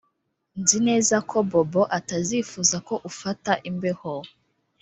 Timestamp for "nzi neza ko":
0.61-1.37